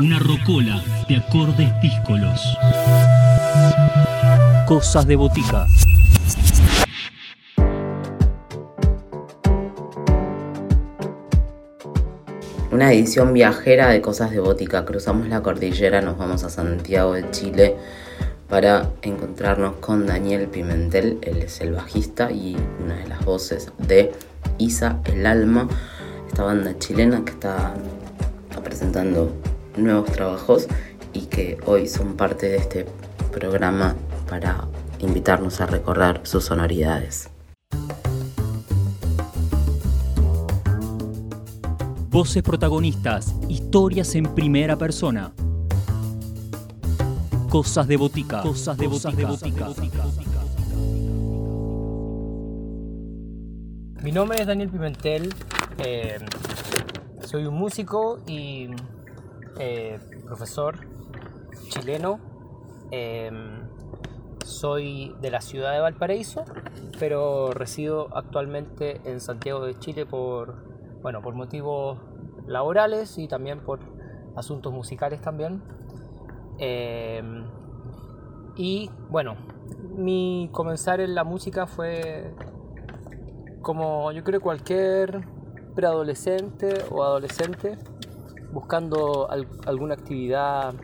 [0.00, 2.40] Una rocola de acordes díscolos.
[4.66, 5.66] Cosas de botica.
[12.72, 14.86] Una edición viajera de Cosas de Bótica.
[14.86, 17.76] Cruzamos la cordillera, nos vamos a Santiago de Chile
[18.48, 21.18] para encontrarnos con Daniel Pimentel.
[21.20, 24.12] Él es el bajista y una de las voces de
[24.56, 25.68] Isa el Alma,
[26.26, 27.74] esta banda chilena que está
[28.64, 29.30] presentando
[29.80, 30.66] nuevos trabajos
[31.12, 32.86] y que hoy son parte de este
[33.32, 33.94] programa
[34.28, 34.66] para
[34.98, 37.30] invitarnos a recorrer sus sonoridades.
[42.10, 45.32] Voces protagonistas, historias en primera persona.
[47.48, 48.42] Cosas de botica.
[48.42, 49.68] Cosas de botica.
[54.02, 55.34] Mi nombre es Daniel Pimentel.
[55.78, 56.18] Eh,
[57.24, 58.70] soy un músico y
[59.60, 60.78] eh, profesor
[61.68, 62.18] chileno.
[62.90, 63.30] Eh,
[64.44, 66.44] soy de la ciudad de Valparaíso,
[66.98, 70.64] pero resido actualmente en Santiago de Chile por
[71.02, 71.98] bueno, por motivos
[72.46, 73.80] laborales y también por
[74.34, 75.62] asuntos musicales también.
[76.58, 77.22] Eh,
[78.56, 79.36] y bueno,
[79.94, 82.34] mi comenzar en la música fue
[83.60, 85.20] como yo creo cualquier
[85.74, 87.78] preadolescente o adolescente
[88.52, 89.28] buscando
[89.66, 90.74] alguna actividad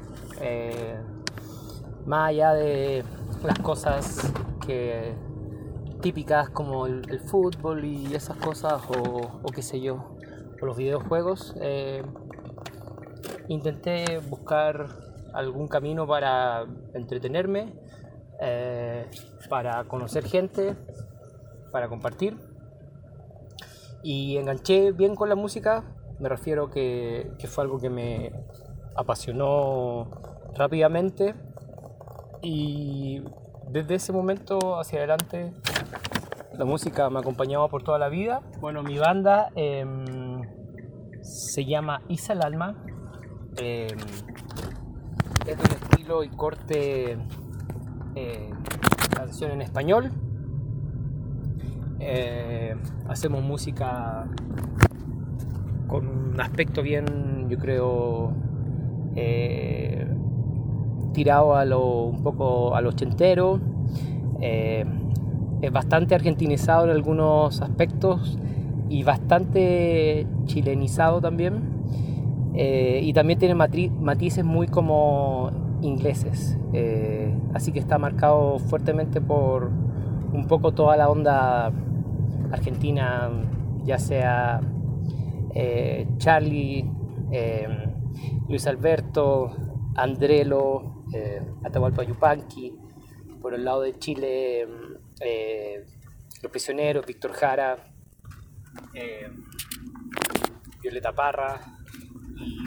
[0.40, 1.00] eh,
[2.06, 3.04] más allá de
[3.42, 4.32] las cosas
[4.66, 5.14] que
[6.00, 10.16] típicas como el, fútbol y esas cosas o, qué sé yo,
[10.60, 12.02] o los videojuegos, eh,
[13.48, 14.88] intenté buscar
[15.32, 17.74] algún camino para entretenerme,
[18.40, 19.06] eh,
[19.48, 20.76] para conocer gente,
[21.72, 22.36] para compartir.
[24.02, 25.82] Y enganché bien con la música,
[26.18, 28.32] me refiero que, que fue algo que me
[28.94, 30.10] apasionó
[30.54, 31.34] rápidamente
[32.42, 33.22] y
[33.68, 35.52] desde ese momento hacia adelante
[36.56, 38.40] la música me acompañaba por toda la vida.
[38.60, 40.42] Bueno, mi banda em,
[41.20, 42.74] se llama Isa Alma.
[43.58, 43.98] Em,
[45.46, 47.18] es de un estilo y corte
[48.14, 48.50] eh,
[49.14, 50.10] canción en español.
[52.00, 52.74] Eh,
[53.08, 54.26] hacemos música
[55.86, 58.32] con un aspecto bien, yo creo,
[59.14, 60.06] eh,
[61.12, 63.60] tirado a lo, un poco a lo ochentero.
[64.40, 64.84] Eh,
[65.62, 68.38] es bastante argentinizado en algunos aspectos
[68.88, 71.76] y bastante chilenizado también.
[72.54, 75.50] Eh, y también tiene matices muy como
[75.82, 76.58] ingleses.
[77.54, 79.70] Así que está marcado fuertemente por
[80.32, 81.72] un poco toda la onda
[82.52, 83.30] argentina,
[83.84, 84.60] ya sea
[86.18, 86.84] Charlie,
[88.48, 89.54] Luis Alberto,
[89.96, 92.76] Andrelo, eh, Atahualpa Yupanqui,
[93.40, 94.66] por el lado de Chile,
[95.20, 95.84] eh,
[96.42, 97.76] Los Prisioneros, Víctor Jara,
[98.94, 99.30] eh,
[100.82, 101.60] Violeta Parra,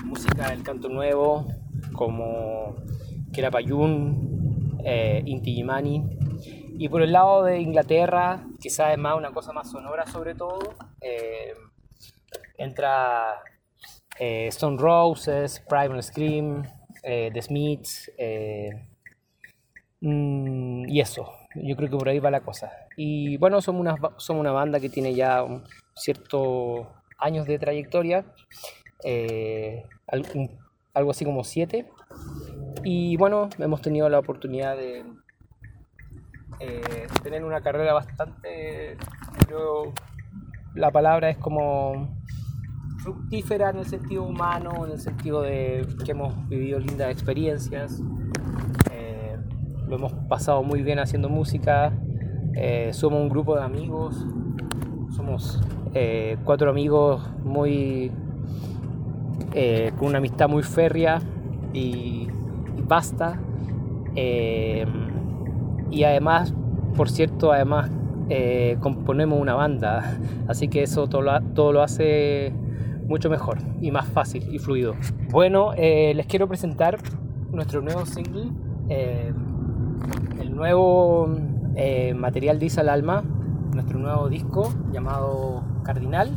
[0.05, 1.47] música del canto nuevo
[1.93, 2.75] como
[3.31, 6.03] Querapayún, eh, Inti Gimani.
[6.77, 10.59] Y por el lado de Inglaterra, quizás es más una cosa más sonora sobre todo,
[11.01, 11.53] eh,
[12.59, 13.41] entra
[14.19, 16.63] Stone Roses, Primal Scream,
[17.03, 18.69] eh, The Smiths, eh,
[20.01, 21.31] mm, y eso.
[21.55, 22.71] Yo creo que por ahí va la cosa.
[22.95, 23.81] Y bueno, somos
[24.27, 25.43] una, banda que tiene ya
[25.95, 26.87] ciertos
[27.17, 28.25] años de trayectoria,
[29.03, 29.83] eh,
[30.93, 31.89] algo así como siete.
[32.83, 35.05] Y bueno, hemos tenido la oportunidad de
[37.23, 38.97] tener una carrera bastante,
[39.47, 39.93] creo,
[40.75, 42.18] la palabra es como
[42.99, 48.01] fructífera en el sentido humano, en el sentido de que hemos vivido lindas experiencias,
[48.91, 49.37] eh,
[49.87, 51.93] lo hemos pasado muy bien haciendo música,
[52.55, 54.25] eh, somos un grupo de amigos,
[55.15, 55.61] somos
[55.93, 58.11] eh, cuatro amigos muy
[59.97, 61.19] con una amistad muy férrea
[61.73, 62.27] y,
[62.77, 63.39] y basta.
[64.15, 66.53] y además,
[66.95, 67.89] por cierto, además
[68.79, 71.23] componemos una banda, así que eso todo
[71.55, 72.53] todo lo hace
[73.09, 74.93] mucho mejor y más fácil y fluido.
[75.31, 76.99] Bueno, eh, les quiero presentar
[77.51, 78.51] nuestro nuevo single,
[78.87, 79.33] eh,
[80.39, 81.35] el nuevo
[81.75, 83.23] eh, material de Isa al Alma,
[83.73, 86.31] nuestro nuevo disco llamado Cardinal.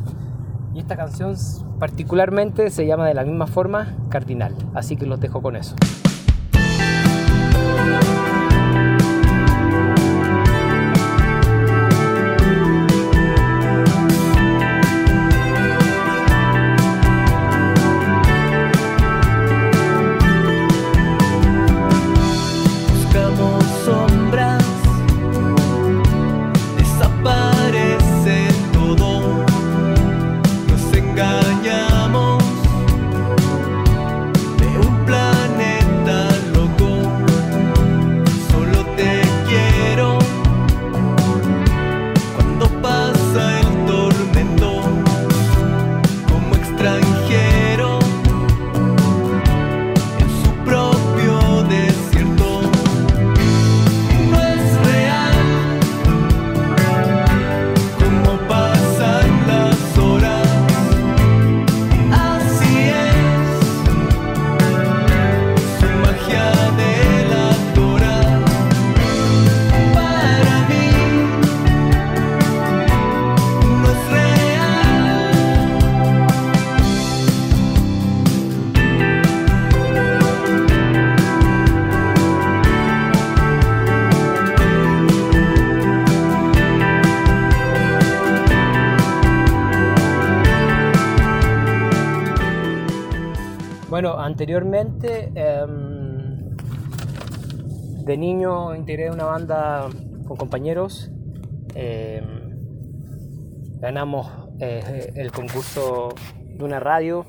[0.75, 1.37] Y esta canción
[1.79, 5.77] particularmente se llama de la misma forma Cardinal, así que los dejo con eso.
[94.43, 96.57] Bueno, anteriormente em,
[98.05, 99.89] de niño integré una banda
[100.27, 101.13] con compañeros.
[101.77, 102.51] Em,
[103.79, 104.27] ganamos
[104.59, 106.09] eh, el concurso
[106.57, 107.25] de una radio,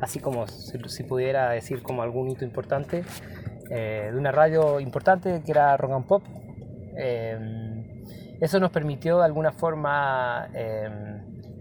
[0.00, 3.04] así como si, pudiera decir como algún hito importante,
[3.68, 6.22] eh, de una radio importante que era Rock and Pop.
[6.96, 7.84] Em,
[8.40, 10.48] eso nos permitió de alguna forma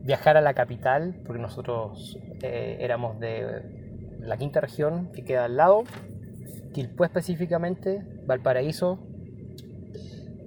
[0.04, 3.83] viajar a la capital, porque nosotros eh, éramos de
[4.26, 5.84] la quinta región que queda al lado,
[6.74, 9.00] Quilpué específicamente, Valparaíso.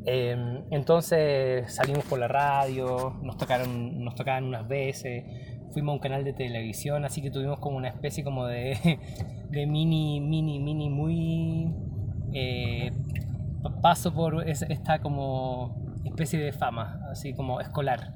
[0.05, 5.25] Em, entonces salimos por la radio, nos tocaron, nos tocaban unas veces,
[5.73, 8.99] fuimos a un canal de televisión, así que tuvimos como una especie como de,
[9.50, 11.75] de mini, mini, mini, muy
[12.32, 12.93] eh,
[13.82, 18.14] paso por esta como especie de fama, así como escolar.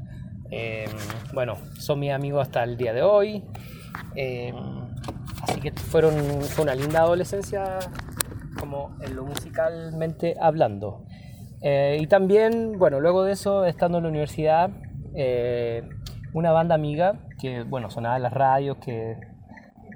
[0.51, 0.91] Em,
[1.33, 3.45] bueno, son mis amigos hasta el día de hoy.
[4.15, 4.90] Em,
[5.51, 7.81] Así que fueron, fue una linda adolescencia
[8.59, 11.05] como en lo musicalmente hablando.
[11.61, 14.71] Eh, y también, bueno, luego de eso, estando en la universidad,
[15.17, 15.89] eh,
[16.33, 19.17] una banda amiga que, bueno, sonaba en las radios, que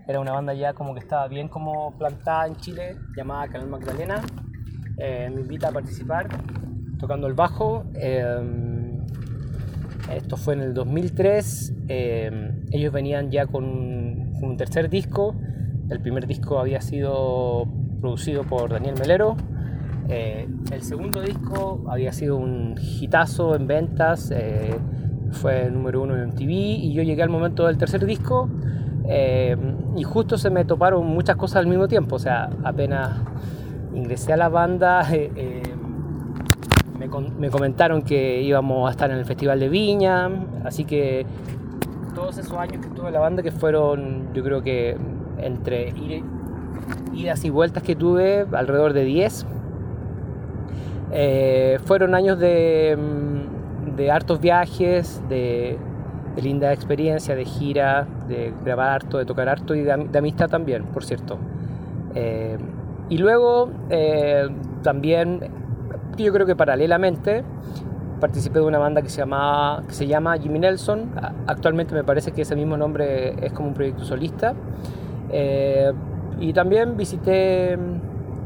[0.09, 4.23] era una banda ya como que estaba bien como plantada en Chile, llamada Canal Magdalena,
[4.99, 6.27] eh, me invita a participar
[6.99, 7.85] tocando el bajo.
[10.13, 11.75] esto fue en el 2003.
[11.89, 15.35] ellos venían ya con un tercer disco
[15.91, 17.67] el primer disco había sido
[18.01, 19.37] producido por Daniel Melero.
[20.09, 24.75] Eh, el segundo disco había sido un hitazo en ventas, eh,
[25.33, 28.49] fue número uno en MTV y yo llegué al momento del tercer disco
[29.09, 29.57] eh,
[29.97, 33.19] y justo se me toparon muchas cosas al mismo tiempo, o sea, apenas
[33.95, 35.07] ingresé a la banda
[36.99, 37.09] me,
[37.39, 40.31] me, comentaron que íbamos a estar en el Festival de Viña,
[40.65, 41.27] así que
[42.15, 44.97] todos esos años que estuve en la banda que fueron yo creo que
[45.39, 45.93] entre
[47.13, 49.47] idas y vueltas que tuve, alrededor de 10.
[51.13, 55.79] Eh, fueron años de, mm, de hartos viajes, de,
[56.43, 61.05] linda experiencia, de gira, de grabar harto, de tocar harto y de, amistad también, por
[61.05, 61.39] cierto.
[62.17, 62.59] Eh,
[63.09, 64.49] y luego eh,
[64.83, 65.41] también,
[66.17, 67.45] yo creo que paralelamente,
[68.25, 71.11] participé de una banda que se, llama, que se llama Jimmy Nelson.
[71.47, 74.55] Actualmente me parece que ese mismo nombre es como un proyecto solista.
[75.31, 75.93] Eh,
[76.41, 77.77] y también visité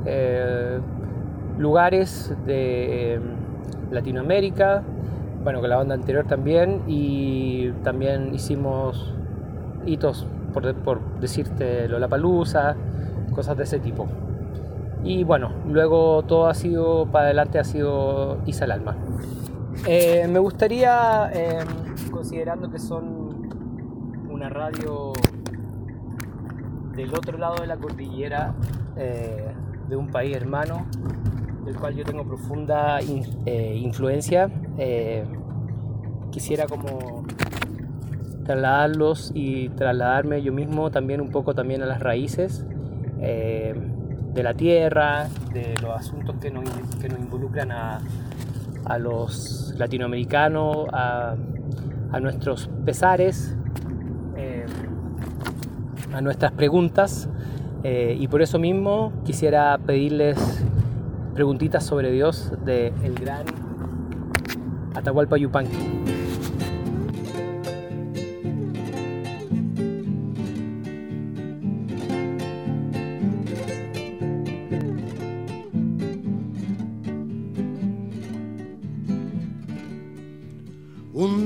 [0.04, 0.80] eh,
[1.58, 3.20] lugares de
[3.92, 4.82] Latinoamérica,
[5.44, 9.14] bueno, con la banda anterior también, y también hicimos
[9.86, 12.74] hitos, por, por decirte, Lollapalooza,
[13.32, 14.08] cosas de ese tipo.
[15.04, 18.96] Y bueno, luego todo ha sido, para adelante ha sido Isa el Alma.
[19.86, 21.30] Eh, me gustaría,
[22.10, 23.48] considerando que son
[24.28, 25.12] una radio
[26.94, 28.54] del otro lado de la cordillera
[28.96, 29.52] eh,
[29.88, 30.86] de un país hermano
[31.64, 34.50] del cual yo tengo profunda eh, influencia.
[36.30, 37.24] Quisiera como
[38.44, 42.64] trasladarlos y trasladarme yo mismo también un poco también a las raíces
[43.18, 46.64] de la tierra, de los asuntos que nos,
[47.00, 48.00] que nos involucran a,
[48.88, 51.36] a los latinoamericanos, a,
[52.12, 53.56] a nuestros pesares,
[56.12, 57.28] a nuestras preguntas
[57.84, 60.64] eh, y por eso mismo quisiera pedirles
[61.34, 63.44] preguntitas sobre Dios de el gran
[64.94, 65.97] Atahualpa Yupanqui.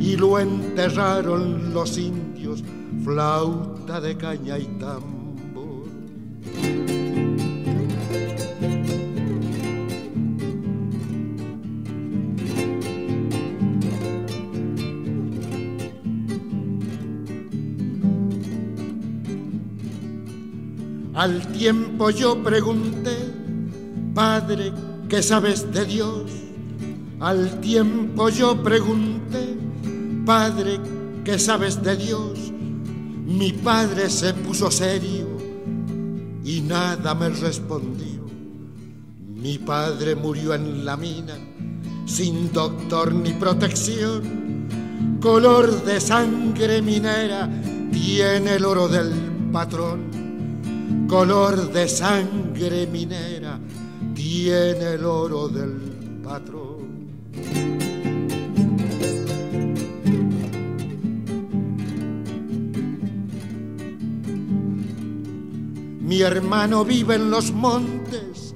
[0.00, 2.64] y lo enterraron los indios
[3.04, 5.20] flauta de caña y tambor.
[21.14, 23.14] Al tiempo yo pregunté,
[24.14, 24.72] Padre,
[25.10, 26.30] ¿qué sabes de Dios?
[27.20, 29.19] Al tiempo yo pregunté,
[30.24, 30.78] Padre,
[31.24, 32.52] ¿qué sabes de Dios?
[33.26, 35.26] Mi padre se puso serio
[36.44, 38.20] y nada me respondió.
[39.34, 41.34] Mi padre murió en la mina,
[42.06, 44.68] sin doctor ni protección.
[45.20, 47.48] Color de sangre minera
[47.90, 49.12] tiene el oro del
[49.52, 51.06] patrón.
[51.08, 53.58] Color de sangre minera
[54.14, 56.69] tiene el oro del patrón.
[66.10, 68.52] Mi hermano vive en los montes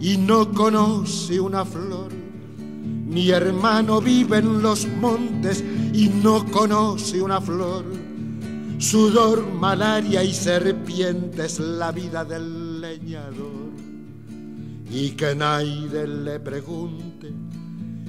[0.00, 2.12] y no conoce una flor.
[2.12, 7.84] Mi hermano vive en los montes y no conoce una flor.
[8.78, 13.70] Sudor, malaria y serpientes la vida del leñador.
[14.90, 17.32] Y que nadie le pregunte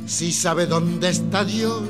[0.08, 1.84] si sabe dónde está Dios.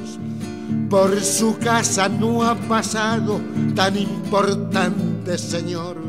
[0.89, 3.39] Por su casa no ha pasado
[3.75, 6.07] tan importante Señor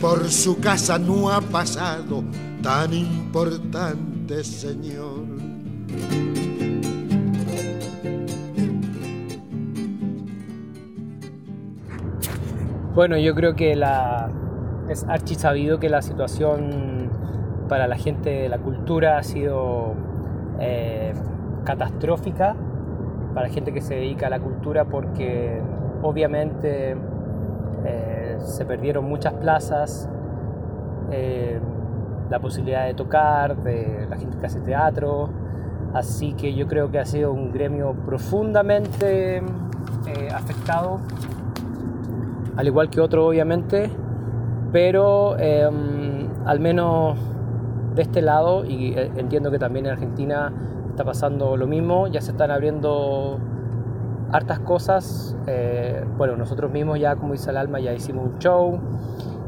[0.00, 2.22] por su casa no ha pasado
[2.62, 5.24] tan importante señor.
[12.94, 14.30] Bueno, yo creo que la,
[14.88, 17.10] es archi sabido que la situación
[17.68, 19.94] para la gente de la cultura ha sido
[20.60, 21.12] eh,
[21.64, 22.56] catastrófica
[23.34, 25.60] para la gente que se dedica a la cultura porque
[26.02, 26.96] obviamente
[27.84, 30.08] eh, se perdieron muchas plazas,
[31.10, 31.60] eh,
[32.30, 35.28] la posibilidad de tocar, de la gente que hace teatro,
[35.94, 41.00] así que yo creo que ha sido un gremio profundamente eh, afectado,
[42.56, 43.90] al igual que otro obviamente,
[44.72, 47.18] pero em, al menos
[47.94, 50.52] de este lado, y entiendo que también en Argentina
[50.90, 53.38] está pasando lo mismo, ya se están abriendo
[54.32, 55.36] hartas cosas.
[55.46, 58.78] Eh, bueno, nosotros mismos ya, como dice el alma, ya hicimos un show.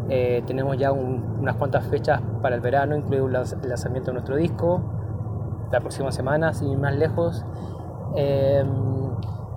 [0.09, 4.81] Eh, tenemos ya unas cuantas fechas para el verano, incluido el lanzamiento de nuestro disco,
[5.71, 7.45] la próxima semana, sin ir más lejos.
[8.15, 8.69] Em,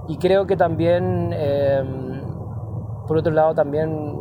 [0.07, 2.21] y creo que también, em,
[3.07, 4.19] por otro lado, también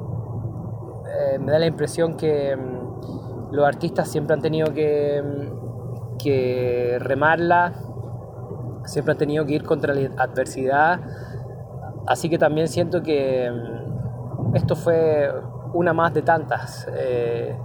[1.07, 2.61] eh, me da la impresión que em,
[3.51, 5.51] los artistas siempre han tenido que,
[6.19, 7.73] que remarla
[8.85, 11.01] siempre han tenido que ir contra la adversidad,
[12.07, 15.33] así que también siento que mm, esto fue
[15.73, 17.57] una más de tantas, eh,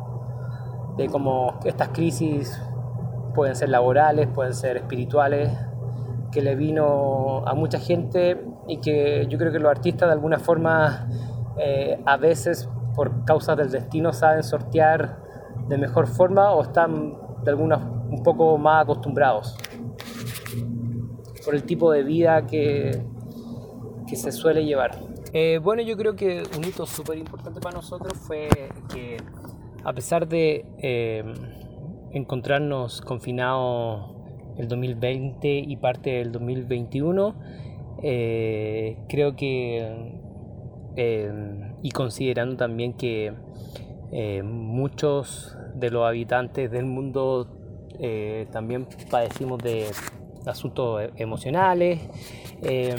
[0.97, 2.61] de como estas crisis
[3.33, 5.51] pueden ser laborales, pueden ser espirituales,
[6.31, 10.39] que le vino a mucha gente y que yo creo que los artistas de alguna
[10.39, 11.07] forma
[11.57, 15.17] eh, a veces por causa del destino saben sortear
[15.67, 19.57] de mejor forma o están de alguna un poco más acostumbrados
[21.45, 23.01] por el tipo de vida que,
[24.07, 24.99] que se suele llevar.
[25.33, 28.47] Eh, bueno, yo creo que un hito súper importante para nosotros fue
[28.93, 29.17] que
[29.83, 31.23] a pesar de eh,
[32.11, 34.15] encontrarnos confinados
[34.57, 37.35] el 2020 y parte del 2021,
[38.01, 40.13] eh, creo que,
[41.81, 43.33] y considerando también que
[44.41, 47.49] muchos de los habitantes del mundo
[48.51, 49.87] también padecimos de
[50.47, 52.01] asuntos e-, emocionales.
[52.61, 52.95] Em,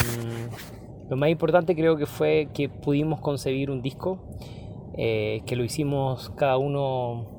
[1.09, 4.19] lo más importante creo que fue que pudimos concebir un disco,
[4.97, 7.37] eh, que lo hicimos cada uno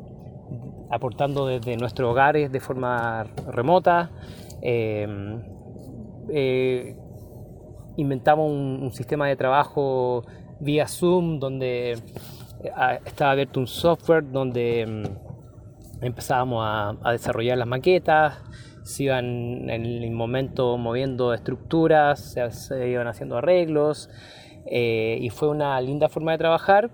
[0.89, 4.11] aportando desde nuestros hogares de forma remota.
[4.61, 5.41] Em,
[6.29, 6.95] eh,
[7.97, 10.23] inventamos un, sistema de trabajo
[10.59, 15.03] vía Zoom donde eh, estaba abierto un software donde em,
[16.01, 18.35] empezábamos a desarrollar las maquetas,
[18.88, 24.10] se iban en el momento moviendo estructuras, se, iban haciendo arreglos
[24.65, 26.89] eh, y fue una linda forma de trabajar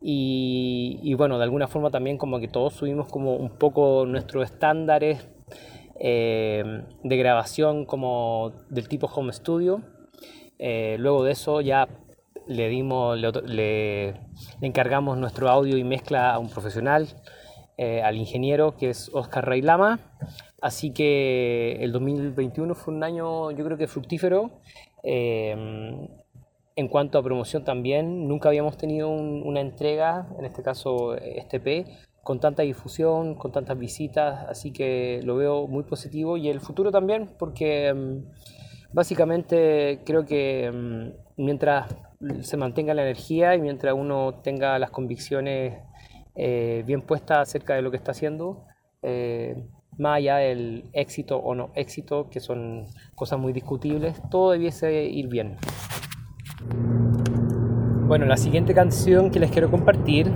[0.00, 5.28] y, bueno, de alguna forma también como que todos subimos como un poco nuestros estándares
[5.98, 9.82] eh, de grabación como del tipo home studio.
[10.58, 11.88] Eh, luego de eso ya
[12.46, 14.14] le dimos, le,
[14.60, 17.08] encargamos nuestro audio y mezcla a un profesional,
[17.78, 20.00] al ingeniero que es Oscar Reylama
[20.60, 24.50] Así que el 2021 fue un año yo creo que fructífero.
[25.02, 26.08] Em,
[26.74, 31.86] en cuanto a promoción también, nunca habíamos tenido una entrega, en este caso este P,
[32.22, 36.36] con tanta difusión, con tantas visitas, así que lo veo muy positivo.
[36.36, 38.24] Y el futuro también, porque em,
[38.92, 41.94] básicamente creo que em, mientras
[42.40, 45.74] se mantenga la energía y mientras uno tenga las convicciones
[46.36, 48.64] eh, bien puestas acerca de lo que está haciendo,
[49.02, 49.56] eh,
[49.98, 55.28] más allá del éxito o no éxito, que son cosas muy discutibles, todo debiese ir
[55.28, 55.56] bien.
[58.06, 60.30] Bueno, la siguiente canción que les quiero compartir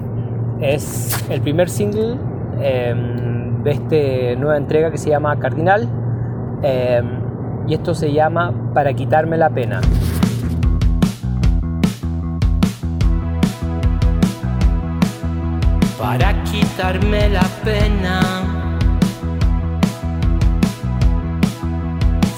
[0.60, 2.16] es el primer single
[2.60, 5.88] em, de esta nueva entrega que se llama Cardinal.
[6.62, 7.20] Em,
[7.68, 9.80] y esto se llama Para quitarme la pena.
[16.10, 18.20] Para quitarme la pena.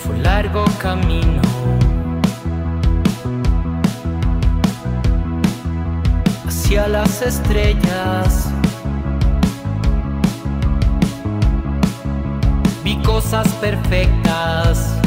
[0.02, 1.40] Fue largo camino.
[6.46, 8.50] Hacia las estrellas.
[12.84, 14.98] Vi cosas perfectas.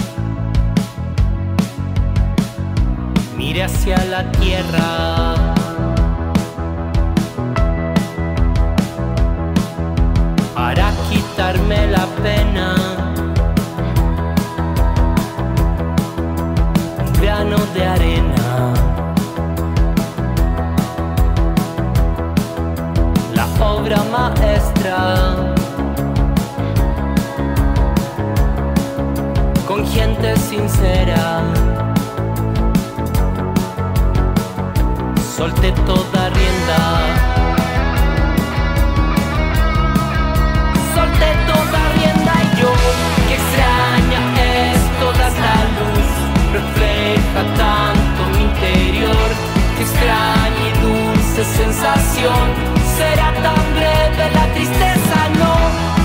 [3.37, 5.44] Mire hacia la tierra.
[11.35, 12.75] Quitarme la pena.
[16.97, 18.73] Un grano de arena.
[23.33, 25.35] La obra maestra.
[29.67, 31.41] Con gente sincera.
[35.37, 37.14] solté toda rienda.
[51.35, 52.47] Dulce sensación,
[52.97, 55.55] será tan breve la tristeza, no,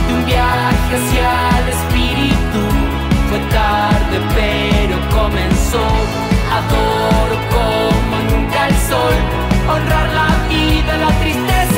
[0.07, 2.61] de un viaje hacia el espíritu,
[3.29, 5.87] fue tarde pero comenzó,
[6.59, 9.15] adoro como nunca el sol,
[9.69, 11.70] honrar la vida, la tristeza,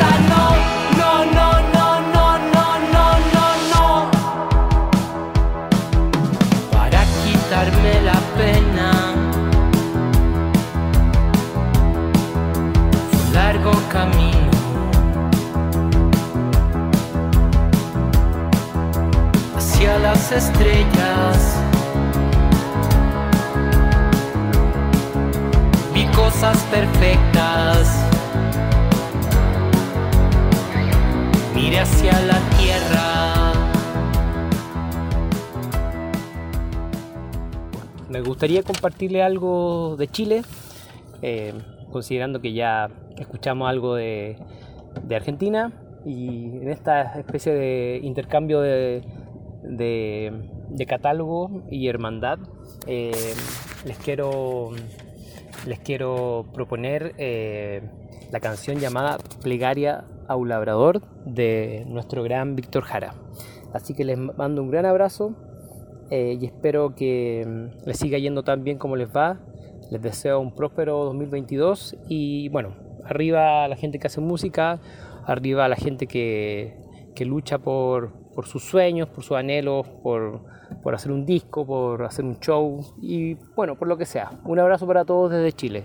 [38.52, 40.42] gustaría compartirle algo de Chile,
[41.22, 41.54] eh,
[41.90, 44.36] considerando que ya escuchamos algo de,
[45.10, 45.72] Argentina
[46.04, 49.02] y en esta especie de intercambio de,
[49.62, 50.32] de-
[50.68, 52.38] de catálogo y hermandad
[52.86, 53.12] eh,
[53.84, 54.70] les quiero
[55.66, 57.82] les quiero proponer eh,
[58.30, 63.14] la canción llamada Plegaria a un labrador de nuestro gran Víctor Jara.
[63.72, 65.34] Así que les mando un gran abrazo
[66.14, 69.38] eh, y espero que mm, les siga yendo tan bien como les va.
[69.90, 72.74] Les deseo un próspero 2022 y bueno,
[73.06, 74.78] arriba la gente que hace música,
[75.24, 76.76] arriba la gente que,
[77.14, 80.42] que lucha por, por sus sueños, por sus anhelos, por,
[80.82, 84.32] por hacer un disco, por hacer un show y bueno, por lo que sea.
[84.44, 85.82] Un abrazo para todos desde Chile.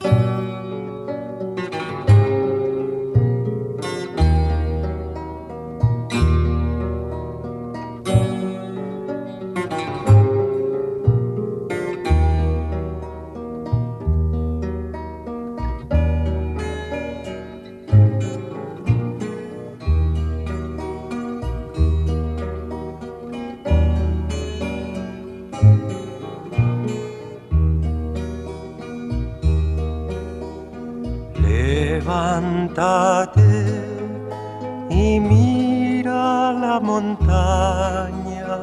[35.08, 38.56] Y mira la montaña,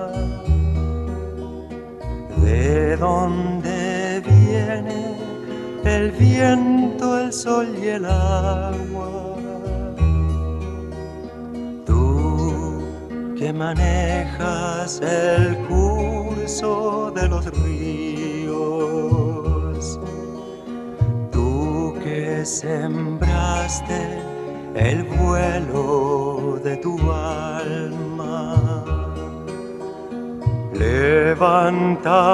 [2.44, 5.00] de donde viene
[5.85, 9.12] el viento, el sol y el agua.
[11.87, 12.83] Tú
[13.38, 18.14] que manejas el curso de los ríos
[21.30, 24.34] tú que sembraste
[24.74, 28.84] el vuelo de tu alma.
[30.72, 32.24] Levántate